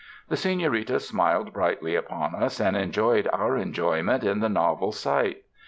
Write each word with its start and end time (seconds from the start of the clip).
The 0.29 0.35
Senorita 0.35 0.99
smiled 0.99 1.53
brightly 1.53 1.93
upon 1.95 2.33
us 2.33 2.59
and 2.59 2.75
enjoyed 2.75 3.29
our 3.31 3.55
enjoyment 3.55 4.23
in 4.23 4.39
the 4.39 4.49
novel 4.49 4.91
sight. 4.91 5.43